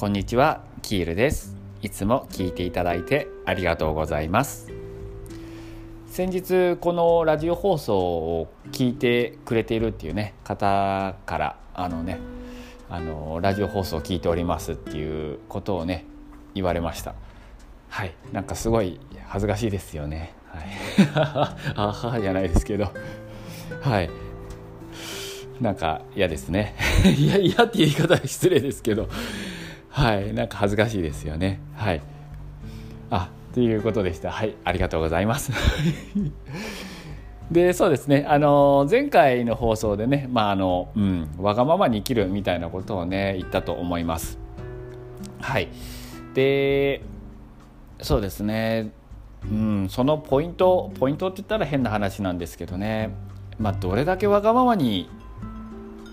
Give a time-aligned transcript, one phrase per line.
[0.00, 1.58] こんにちはキールです。
[1.82, 4.72] いつも聞いていただいてありがとうございます。
[6.06, 12.18] 先日このラジオ放送を聞いてくれているっていうね方からあのね
[12.88, 16.06] あのラジオ放送を聞いておりますっていうことをね
[16.54, 17.14] 言われました。
[17.90, 18.14] はい。
[18.32, 20.32] なんかすごい恥ずかしいですよね。
[20.46, 20.64] はい。
[21.76, 22.90] あはじゃないですけど。
[23.82, 24.08] はい。
[25.60, 26.74] なんか嫌ですね。
[27.04, 29.06] いや嫌っていう言い方は失礼ですけど。
[30.00, 30.32] はい。
[30.32, 31.60] なんか恥ずかしいですよね。
[31.76, 32.00] はい。
[33.10, 34.30] あということでした。
[34.30, 34.56] はい。
[34.64, 35.52] ありがとうございます。
[37.52, 38.24] でそうですね。
[38.26, 44.38] あの前回の放送でねまああの、うん、わがままに生きるみたいなことをね言ったと思います。
[45.42, 45.68] はい。
[46.32, 47.02] で
[48.00, 48.92] そうですね。
[49.44, 53.10] うん、そのポイントポイントって言ったら変な話なんですけどね、
[53.58, 55.10] まあ、どれだけわがままに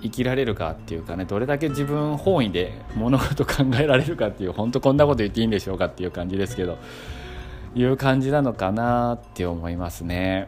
[0.10, 6.78] 生きられるかっていうかねどれだけ自分本位で物事考えられるかっていう本当こんなこと言っていいんでしょうかっていう感じですけど
[7.76, 10.48] いう感じなのかなって思いますね。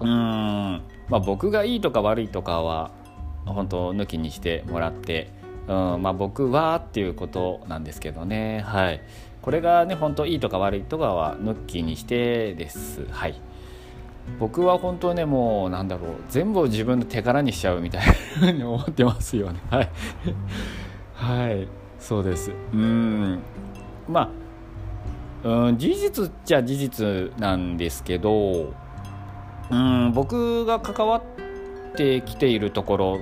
[0.00, 0.08] うん。
[0.08, 2.90] まあ、僕がいいとか悪いとかは
[3.46, 5.30] 本当抜きにしてもらって、
[5.66, 6.02] うん。
[6.02, 8.60] まあ、僕はっていうことなんですけどね。
[8.66, 9.00] はい。
[9.40, 13.06] これがね本当いいとか悪いとかは抜きにしてです。
[13.10, 13.40] はい。
[14.38, 18.02] 僕は本当ねもうなんだろう全部を自分の手柄にしちゃうみたい
[18.40, 19.60] なに思ってますよね。
[19.70, 19.90] はい。
[21.14, 21.68] はい。
[21.98, 22.52] そうです。
[22.72, 23.38] うん。
[24.08, 24.30] ま
[25.44, 28.72] あうん事実っちゃ事実なんですけど
[29.70, 33.18] うん僕が関わってきているところ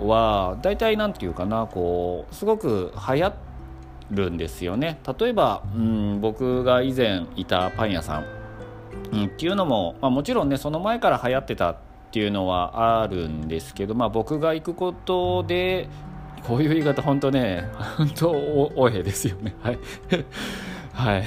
[0.00, 3.32] は大体何て言うかなこうすごく流行
[4.10, 4.98] るんですよね。
[5.18, 8.41] 例えばうん僕が以前いたパン屋さん。
[9.12, 11.76] うん、っていうのも、まあ、もちろんねその前から流行ってたっ
[12.10, 15.88] ていうのはあるんですけど、まあ、僕が行くことで
[16.46, 19.54] こういう言い方本当ね本当おえですよね。
[19.62, 19.78] はい。
[20.92, 21.24] はい。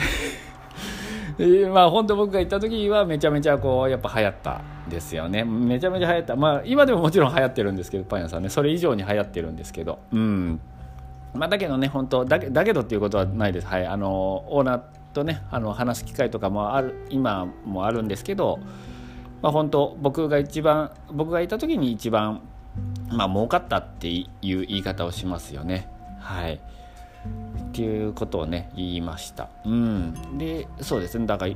[1.70, 5.44] まあ本当僕が行った時はめちゃめちゃこうやっぱ流行ったですよね。
[5.44, 6.36] めちゃめちゃ流行った。
[6.36, 8.50] まあ今でももちろん流行ってるんですけどパン屋さんね。
[8.50, 10.00] それ以上に流行ってるんですけど。
[10.12, 10.59] うん。
[11.34, 13.68] まあだけどね本当だけだけどっていうことはないです。
[13.68, 13.86] はい。
[13.86, 14.82] あのオーナー
[15.16, 18.59] とねあの話す機会とかもある今もあるんですけど、
[19.42, 22.42] まあ、本当僕が一番僕がいた時に一番
[23.08, 25.90] まあ儲かったっていう言い方をしますよね。
[26.20, 26.56] はい。
[26.56, 29.50] っていうことをね言いました。
[29.66, 31.26] うん、でそうですね。
[31.26, 31.53] だから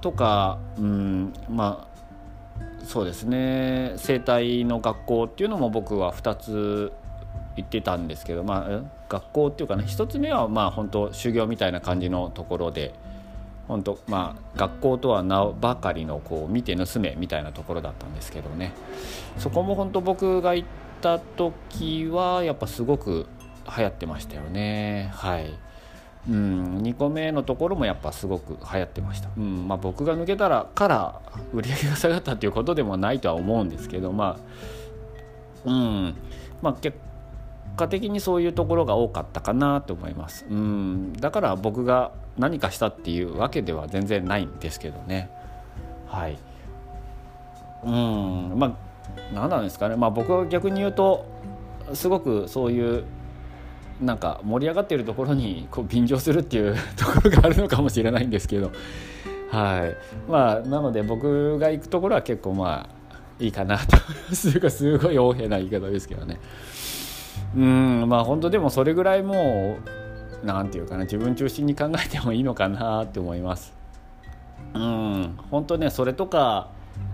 [0.00, 3.94] とか、うん、まあそうですね。
[3.96, 6.92] 生態の学校っていうのも僕は2つ
[7.56, 12.94] 行ってたんですけど、まあ、学校っていうかね一つ目はまあ本当修行みたいな感じのところで
[13.68, 18.72] 本当まあ学校とは名ばかりのこう見て盗めみたいなところだったんですけどね。
[19.38, 20.68] そこも本当僕が行っ
[21.00, 23.26] た時はやっぱすごく
[23.76, 25.10] 流行ってましたよね。
[25.14, 25.54] はい。
[26.28, 29.68] うん、2個目のところもやっぱすごく流行ってました、うん。
[29.68, 31.20] まあ、僕が抜けたらから
[31.52, 34.38] 売り上げが下がったっていうことでもないとは思うんですけどま
[35.66, 36.14] あうん。
[36.62, 37.04] まあ結構
[37.76, 40.46] 果的にそういうところが多かったかなと思います。
[40.48, 41.12] うん。
[41.14, 45.30] だから僕が何かしたっていうわけでは全然ないんですけどね。
[46.06, 46.38] はい。
[47.84, 48.52] うん。
[48.56, 48.72] まあ
[49.32, 49.96] 何なんですかね。
[49.96, 51.26] まあ僕は逆に言うと
[51.92, 53.04] すごくそういう
[54.00, 58.72] なんか盛り上がっているところにこう便乗するっていうところがあるのかもしれないんですけど。
[59.50, 60.30] はい。
[60.30, 63.04] まあなので僕が行くところは結構まあ
[63.38, 63.96] いいかなと。
[64.34, 66.40] すというかすごい横柄な言い方ですけどね。
[67.56, 69.78] うんまあ本当でもそれぐらいも
[70.42, 73.72] う何て言うかな自分中心に考えてもいいのかなって思います。
[74.74, 76.68] うん本当ねそれとか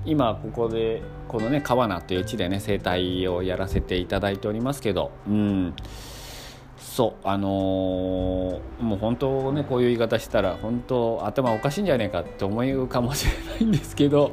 [0.04, 5.74] 今ここでこのね川名という地でね生態をやらせていただいておりますけどうん
[6.78, 14.32] そうあのー、もう本当ねこういう言い方したら本当頭おかしいんじゃないかって思うかもしれないんですけど、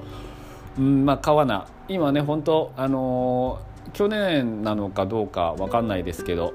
[0.78, 3.60] うんまあ、川名今ね本当あの
[3.94, 6.54] 去年なのかどうか分かんないですけど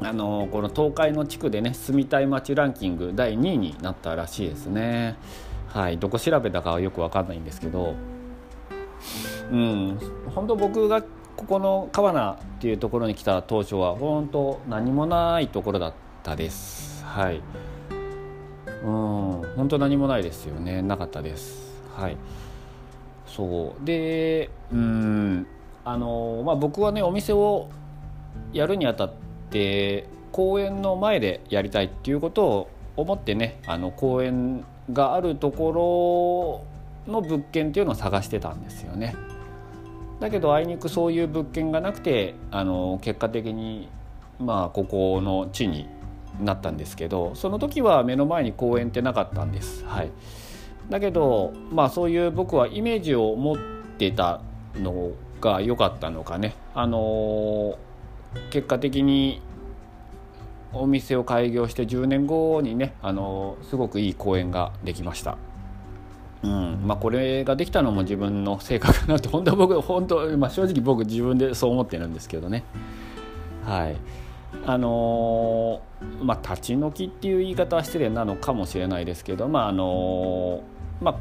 [0.00, 5.16] あのこの東海の地区でね住みたい街ランキング第2位になったらしいですね。
[5.68, 7.94] はいどこ調べたかはよく分かんないんですけど
[9.50, 9.98] うん
[10.34, 11.02] 本当僕が
[11.36, 17.04] ここの川名っていうところに来た当初は本当何もないところだったです。
[17.04, 17.40] はい。
[18.84, 20.82] うん本当何もないですよね。
[20.82, 21.82] なかったです。
[21.96, 22.16] はい。
[23.26, 23.84] そう。
[23.84, 25.46] でうん
[25.84, 27.68] あのまあ、僕はねお店を
[28.52, 29.12] やるにあたっ
[29.50, 36.64] て公園の前でやりたいっていうことを思ってねあの公園があるとこ
[37.06, 39.14] ろの物件っていうのを探してたんですよね。
[40.20, 43.88] だけどあいにくそういう物件がなくてあの結果的に
[44.38, 45.88] まあここの地に
[46.40, 49.84] なったんですけどその時は目の前に公園ってなかったんです。
[49.84, 50.10] はい、
[50.88, 53.56] だけどまあそういう僕はイメージを持っ
[53.98, 54.40] てた
[54.76, 55.10] の
[55.42, 57.78] が良かったのかね、あの
[58.50, 59.42] 結果的に
[60.72, 65.36] お店を開業して10年後にね、あのすごくいい公園ができました。
[66.42, 66.82] うん。
[66.84, 72.64] まあ、これができたのも自分の性格かなと本当は僕本当、まあ、正直僕自分でそう思ってるんですけどね。
[73.64, 73.96] はい。
[74.66, 81.16] あのー、まあ立ち退きっていう言い方は失礼なのかもしれないですけどまああのー、まあ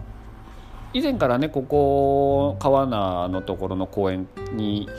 [0.94, 4.90] 以前からねここ川名のところの公園に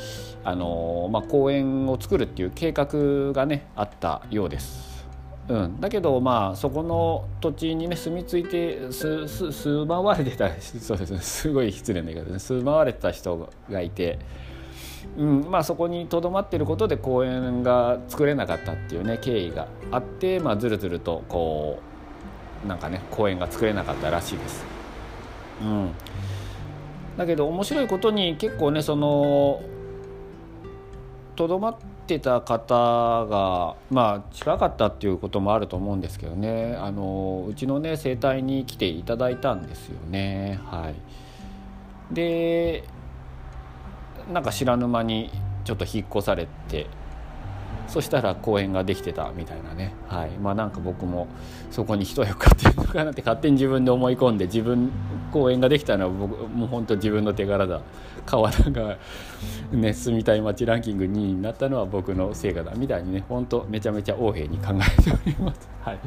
[0.42, 4.92] あの、まあ、公園を作るっていう計画がねあったようです。
[5.48, 11.10] うん、だけどまあそこの土地にね住み着いてすす住まわれてた そうです。
[11.10, 12.58] ねすごい失礼な言い方ですね。
[12.60, 14.18] 住まわれてた人がいて、
[15.18, 15.50] うん。
[15.50, 21.80] まあ、そこにとどまっていることで公園が作れなかったっていうね経緯があって、まあ、ずるずるとこ
[22.64, 24.81] うなんかね公園が作れなかったらしいです。
[25.62, 25.90] うん、
[27.16, 29.62] だけど面白いことに結構ねその
[31.36, 31.76] とどまっ
[32.06, 36.76] てた方がまあ近かったっていうこともあると思うんですけどね。
[36.78, 40.60] あのうちのね整体に来ていただいたんですよね。
[40.64, 42.14] はい。
[42.14, 42.84] で
[44.32, 45.30] なんか知らぬ間に
[45.64, 46.86] ちょっと引っ越されて
[47.92, 51.28] そしたら公園ができてたみたいなね、はい、まあなんか僕も
[51.70, 54.90] そこに一役買ってるのかなって勝手に自分で思い込んで自分
[55.30, 57.82] 公園ができたのは僕もう本当自分の手柄だ。
[58.24, 58.98] 川田が、
[59.72, 63.24] ね、住みたい街ランキング2位になったのは僕の成果だみたいにね。
[63.28, 65.68] 本当めちゃめちゃ横柄に考えております。
[65.82, 65.98] はい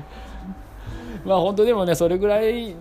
[1.24, 2.76] まあ本当でもねそれぐらい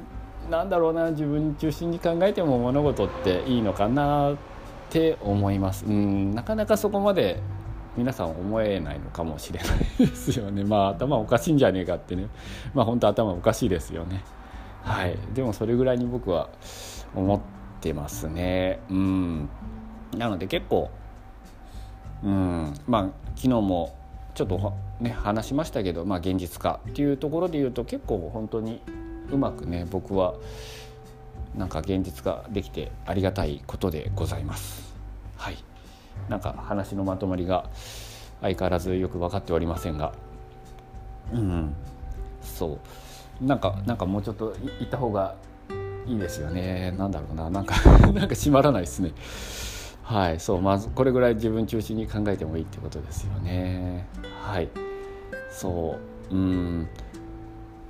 [0.51, 1.11] なんだろうな。
[1.11, 4.37] 自分中心に考えても物事っていいのかなっ
[4.89, 5.85] て思います。
[5.85, 6.35] うん。
[6.35, 7.41] なかなかそこまで
[7.97, 10.65] 皆さん思えないのかもしれないですよね。
[10.67, 12.27] まあ頭おかしいんじゃねえかってね。
[12.75, 14.23] まあ本当頭おかしいですよね。
[14.83, 15.17] はい。
[15.33, 16.49] でもそれぐらいに僕は
[17.15, 17.41] 思っ
[17.81, 18.81] てますね。
[18.91, 19.49] うん。
[20.17, 20.91] なので結構
[22.23, 22.75] うん。
[22.87, 23.03] まあ
[23.37, 23.95] 昨日も
[24.35, 28.81] ちょっとね話しましたけど、まあ、現実化っていうところで言うと結構本当に
[29.31, 30.35] うまくね僕は
[31.57, 34.95] なんか現実化できてありがたいことでございます。
[35.37, 35.74] はい。
[36.29, 37.69] なんか話のまとまりが
[38.41, 40.13] 相変わらずよく分かっておりませんが。
[41.33, 41.75] うん。
[42.43, 42.79] そ
[43.43, 43.45] う。
[43.45, 45.35] なんかなんかもうちょっと言った方が
[46.07, 46.95] いいですよね。
[46.97, 47.51] なんだろうな。
[47.51, 47.75] なんか
[48.13, 49.13] なんか締まらないですね。
[50.03, 50.41] はい。
[50.41, 50.61] そう。
[50.61, 54.07] まずこれぐらい自分中心に考えてもいいってことですよね。
[54.43, 54.69] はい。
[55.51, 55.99] そ
[56.31, 56.35] う。
[56.35, 56.89] うん。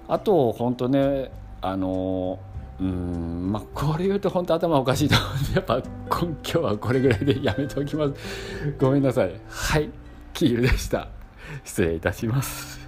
[0.09, 1.31] あと本当ね
[1.61, 2.38] あの
[2.81, 5.38] うんまあこれ言うと本当頭おかしいと思う。
[5.38, 8.15] ん でやっぱ今日はこれぐらいでやめておきます。
[8.79, 9.41] ごめんなさい。
[9.49, 9.91] はい
[10.32, 11.09] キールでした。
[11.65, 12.81] 失礼いたします。